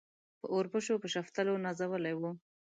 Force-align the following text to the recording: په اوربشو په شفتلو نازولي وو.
په 0.39 0.45
اوربشو 0.53 1.01
په 1.03 1.07
شفتلو 1.13 1.53
نازولي 1.65 2.13
وو. 2.15 2.31